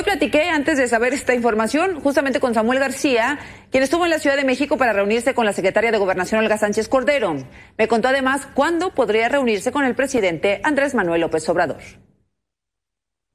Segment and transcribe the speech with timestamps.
[0.00, 3.38] Hoy platiqué, antes de saber esta información, justamente con Samuel García,
[3.70, 6.56] quien estuvo en la Ciudad de México para reunirse con la secretaria de Gobernación, Olga
[6.56, 7.36] Sánchez Cordero.
[7.76, 11.82] Me contó además cuándo podría reunirse con el presidente Andrés Manuel López Obrador.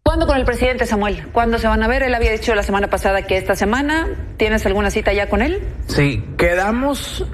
[0.01, 1.28] ¿Cuándo con el presidente Samuel?
[1.31, 2.01] ¿Cuándo se van a ver?
[2.01, 4.34] Él había dicho la semana pasada que esta semana.
[4.38, 5.61] ¿Tienes alguna cita ya con él?
[5.86, 7.27] Sí, quedamos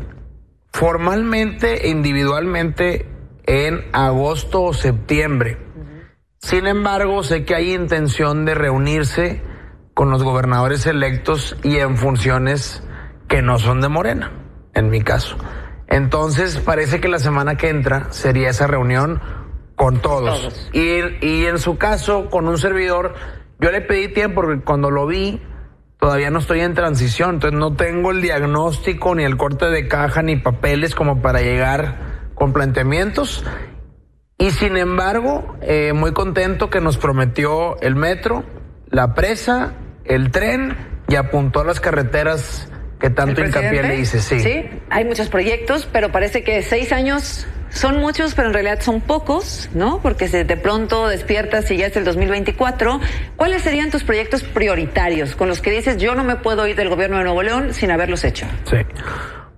[0.73, 3.05] formalmente individualmente
[3.45, 5.70] en agosto o septiembre.
[6.41, 9.41] Sin embargo, sé que hay intención de reunirse
[9.93, 12.83] con los gobernadores electos y en funciones
[13.27, 14.31] que no son de Morena,
[14.73, 15.37] en mi caso.
[15.87, 19.21] Entonces, parece que la semana que entra sería esa reunión
[19.75, 20.69] con todos.
[20.73, 23.13] Y, y en su caso, con un servidor,
[23.59, 25.39] yo le pedí tiempo porque cuando lo vi,
[25.99, 30.23] todavía no estoy en transición, entonces no tengo el diagnóstico, ni el corte de caja,
[30.23, 33.45] ni papeles como para llegar con planteamientos.
[34.41, 38.43] Y sin embargo, eh, muy contento que nos prometió el metro,
[38.89, 40.75] la presa, el tren
[41.07, 42.67] y apuntó a las carreteras
[42.99, 44.19] que tanto hincapié le hice.
[44.19, 44.39] Sí.
[44.39, 49.01] sí, hay muchos proyectos, pero parece que seis años son muchos, pero en realidad son
[49.01, 50.01] pocos, ¿no?
[50.01, 52.99] Porque de pronto despiertas y ya es el 2024.
[53.35, 56.89] ¿Cuáles serían tus proyectos prioritarios con los que dices yo no me puedo ir del
[56.89, 58.47] gobierno de Nuevo León sin haberlos hecho?
[58.63, 58.77] Sí.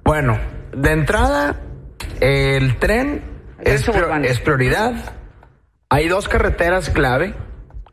[0.03, 0.37] Bueno,
[0.75, 1.55] de entrada,
[2.19, 3.32] el tren
[3.65, 4.93] es, prioridad.
[5.89, 7.35] Hay dos carreteras clave,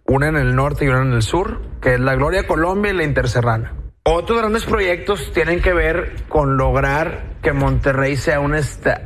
[0.06, 2.96] una en el norte y una en el sur, que es la Gloria Colombia y
[2.96, 3.74] la Interserrana.
[4.04, 8.56] Otros grandes proyectos tienen que ver con lograr que Monterrey sea un,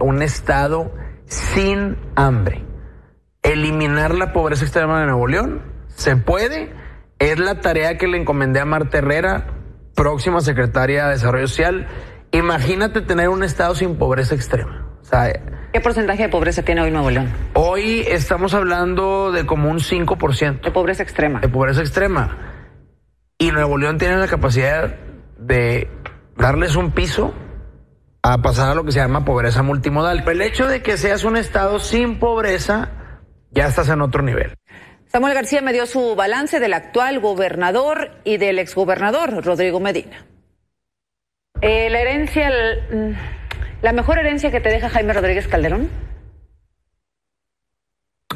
[0.01, 0.95] un estado
[1.27, 2.65] sin hambre.
[3.43, 5.63] Eliminar la pobreza extrema de Nuevo León.
[5.89, 6.73] Se puede.
[7.19, 9.47] Es la tarea que le encomendé a Marta Herrera,
[9.95, 11.87] próxima secretaria de Desarrollo Social.
[12.33, 14.89] Imagínate tener un estado sin pobreza extrema.
[15.01, 15.33] O sea,
[15.75, 17.33] ¿Qué porcentaje de pobreza tiene hoy Nuevo León?
[17.55, 20.61] Hoy estamos hablando de como un 5%.
[20.61, 21.41] De pobreza extrema.
[21.41, 22.39] De pobreza extrema.
[23.39, 24.95] Y Nuevo León tiene la capacidad
[25.37, 25.89] de
[26.37, 27.35] darles un piso
[28.23, 30.23] a pasar a lo que se llama pobreza multimodal.
[30.29, 32.91] El hecho de que seas un estado sin pobreza,
[33.51, 34.55] ya estás en otro nivel.
[35.07, 40.25] Samuel García me dio su balance del actual gobernador y del exgobernador, Rodrigo Medina.
[41.61, 42.53] Eh, la herencia...
[43.85, 45.91] ¿La mejor herencia que te deja Jaime Rodríguez Calderón?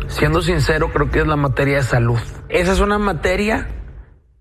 [0.09, 2.19] Siendo sincero, creo que es la materia de salud.
[2.51, 3.67] Esa es una materia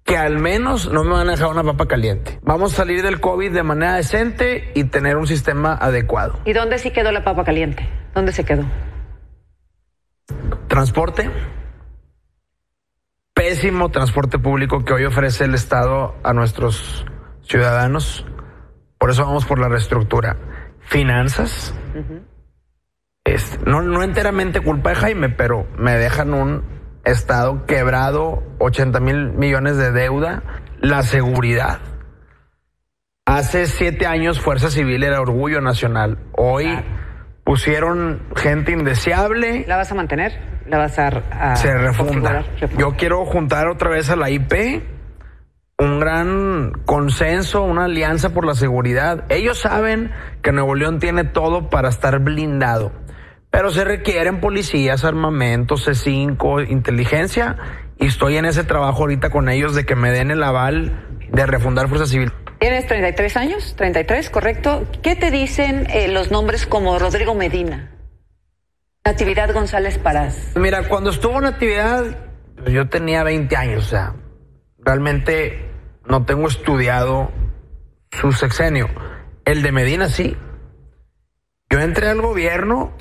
[0.03, 2.41] que al menos no me van a dejar una papa caliente.
[2.43, 6.41] Vamos a salir del COVID de manera decente y tener un sistema adecuado.
[6.43, 7.87] ¿Y dónde sí quedó la papa caliente?
[8.13, 8.65] ¿Dónde se quedó?
[10.67, 11.31] Transporte.
[13.33, 17.05] Pésimo transporte público que hoy ofrece el Estado a nuestros
[17.43, 18.25] ciudadanos.
[18.97, 20.35] Por eso vamos por la reestructura
[20.87, 21.73] finanzas.
[23.65, 26.63] no, no enteramente culpa de Jaime, pero me dejan un
[27.05, 30.43] estado quebrado, 80 mil millones de deuda,
[30.79, 31.79] la seguridad.
[33.25, 36.17] Hace siete años Fuerza Civil era orgullo nacional.
[36.31, 36.67] Hoy
[37.43, 39.65] pusieron gente indeseable.
[39.67, 40.39] ¿La vas a mantener?
[40.67, 41.55] ¿La vas a...
[41.57, 42.45] Se refunda.
[42.77, 44.96] Yo quiero juntar otra vez a la IP
[45.79, 49.25] un gran consenso, una alianza por la seguridad.
[49.29, 50.11] Ellos saben
[50.41, 52.91] que Nuevo León tiene todo para estar blindado,
[53.51, 57.57] pero se requieren policías, armamentos, C5, inteligencia,
[57.99, 61.45] y estoy en ese trabajo ahorita con ellos de que me den el aval de
[61.45, 62.31] refundar Fuerza Civil.
[62.59, 64.87] Tienes 33 años, 33, correcto.
[65.03, 67.91] ¿Qué te dicen eh, los nombres como Rodrigo Medina?
[69.05, 70.53] Natividad González Parás.
[70.55, 72.03] Mira, cuando estuvo en actividad,
[72.65, 74.15] yo tenía 20 años, o sea,
[74.79, 75.66] realmente
[76.07, 77.31] no tengo estudiado
[78.11, 78.89] su sexenio.
[79.45, 80.35] El de Medina sí.
[81.69, 82.93] Yo entré al gobierno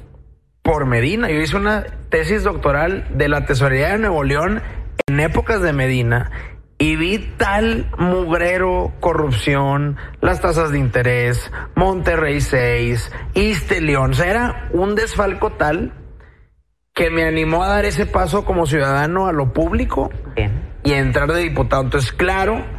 [0.63, 1.31] por Medina.
[1.31, 4.63] Yo hice una tesis doctoral de la Tesorería de Nuevo León
[5.07, 6.31] en épocas de Medina
[6.79, 14.11] y vi tal mugrero corrupción, las tasas de interés, Monterrey 6, Iste León.
[14.11, 15.95] O sea, era un desfalco tal
[16.93, 20.11] que me animó a dar ese paso como ciudadano a lo público
[20.83, 21.83] y entrar de diputado.
[21.83, 22.76] Entonces, claro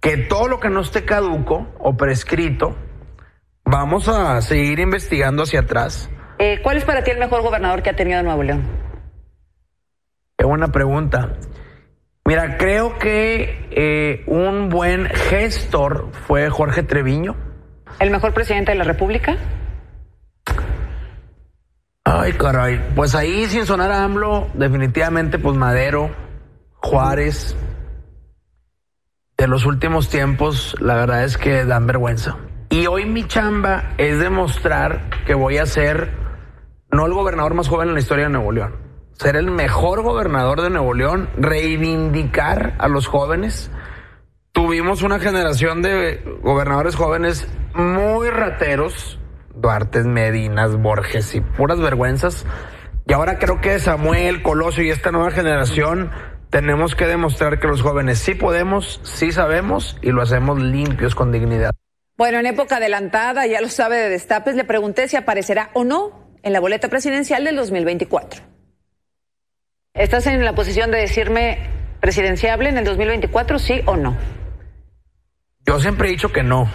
[0.00, 2.76] que todo lo que no esté caduco o prescrito,
[3.64, 6.10] vamos a seguir investigando hacia atrás.
[6.38, 8.64] Eh, ¿Cuál es para ti el mejor gobernador que ha tenido Nuevo León?
[10.36, 11.32] Qué buena pregunta.
[12.24, 17.36] Mira, creo que eh, un buen gestor fue Jorge Treviño.
[18.00, 19.36] ¿El mejor presidente de la República?
[22.04, 22.80] Ay, caray.
[22.94, 26.10] Pues ahí, sin sonar a AMLO, definitivamente, pues Madero,
[26.74, 27.56] Juárez,
[29.46, 32.36] de los últimos tiempos, la verdad es que dan vergüenza.
[32.68, 36.10] Y hoy mi chamba es demostrar que voy a ser
[36.90, 38.74] no el gobernador más joven en la historia de Nuevo León,
[39.12, 43.70] ser el mejor gobernador de Nuevo León, reivindicar a los jóvenes.
[44.50, 49.20] Tuvimos una generación de gobernadores jóvenes muy rateros,
[49.54, 52.44] Duarte, Medinas, Borges y puras vergüenzas.
[53.06, 56.10] Y ahora creo que Samuel, Colosio y esta nueva generación
[56.56, 61.30] tenemos que demostrar que los jóvenes sí podemos, sí sabemos y lo hacemos limpios con
[61.30, 61.74] dignidad.
[62.16, 66.30] Bueno, en época adelantada, ya lo sabe de Destapes, le pregunté si aparecerá o no
[66.42, 68.42] en la boleta presidencial del 2024.
[69.92, 71.58] ¿Estás en la posición de decirme
[72.00, 74.16] presidenciable en el 2024, sí o no?
[75.66, 76.70] Yo siempre he dicho que no.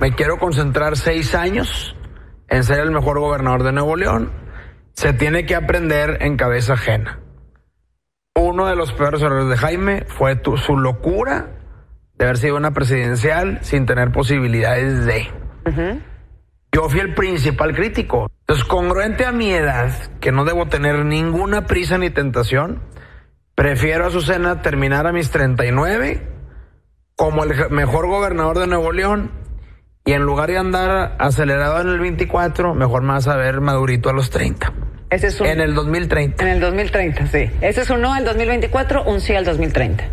[0.00, 1.94] Me quiero concentrar seis años
[2.48, 4.32] en ser el mejor gobernador de Nuevo León.
[4.94, 7.21] Se tiene que aprender en cabeza ajena.
[8.52, 11.52] Uno de los peores errores de Jaime fue su locura
[12.18, 15.26] de haber sido una presidencial sin tener posibilidades de.
[16.70, 18.28] Yo fui el principal crítico.
[18.40, 19.90] Entonces, congruente a mi edad,
[20.20, 22.82] que no debo tener ninguna prisa ni tentación,
[23.54, 26.20] prefiero a Azucena terminar a mis 39
[27.16, 29.30] como el mejor gobernador de Nuevo León
[30.04, 34.12] y en lugar de andar acelerado en el 24, mejor más a ver madurito a
[34.12, 34.81] los 30.
[35.12, 36.42] Ese es un, en el 2030.
[36.42, 37.50] En el 2030, sí.
[37.60, 40.04] Ese es un no al 2024, un sí al 2030.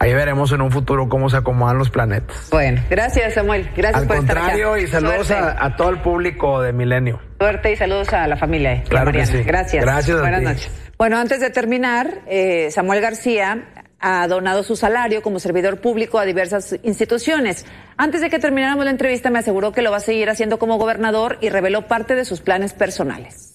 [0.00, 2.48] Ahí veremos en un futuro cómo se acomodan los planetas.
[2.50, 4.36] Bueno, gracias Samuel, gracias por estar.
[4.38, 7.20] Al contrario, y saludos a, todo el público de Milenio.
[7.38, 8.74] Suerte y saludos a la familia.
[8.74, 9.42] Eh, claro que sí.
[9.44, 9.84] Gracias.
[9.84, 10.20] Gracias.
[10.20, 10.70] Buenas noches.
[10.98, 13.64] Bueno, antes de terminar, eh, Samuel García
[14.00, 17.64] ha donado su salario como servidor público a diversas instituciones.
[17.96, 20.78] Antes de que termináramos la entrevista me aseguró que lo va a seguir haciendo como
[20.78, 23.47] gobernador y reveló parte de sus planes personales.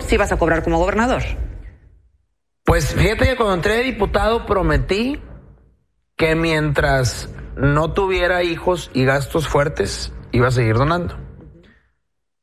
[0.00, 1.22] ¿Sí vas a cobrar como gobernador?
[2.64, 5.20] Pues fíjate que cuando entré de diputado prometí
[6.16, 11.16] que mientras no tuviera hijos y gastos fuertes, iba a seguir donando.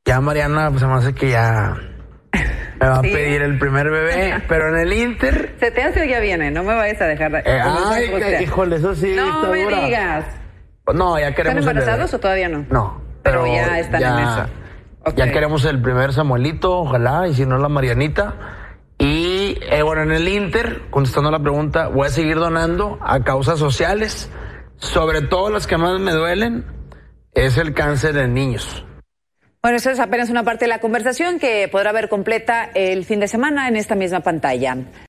[0.05, 1.77] Ya Mariana, pues se me hace que ya
[2.79, 5.55] me va a pedir el primer bebé, pero en el Inter.
[5.59, 7.39] Se te hace o ya viene, no me vayas a dejar de.
[7.39, 9.13] Eh, ay, híjole, eso sí.
[9.15, 10.25] No me digas.
[10.94, 11.59] No, ya queremos.
[11.59, 12.65] ¿Están embarazados o todavía no?
[12.69, 13.01] No.
[13.23, 14.50] Pero, ya están en eso.
[15.15, 18.35] Ya queremos el primer Samuelito, ojalá, y si no la Marianita.
[18.97, 23.59] Y eh, bueno, en el Inter, contestando la pregunta, voy a seguir donando a causas
[23.59, 24.31] sociales,
[24.77, 26.65] sobre todo las que más me duelen,
[27.33, 28.85] es el cáncer en niños.
[29.61, 33.19] Bueno, eso es apenas una parte de la conversación que podrá ver completa el fin
[33.19, 34.77] de semana en esta misma pantalla.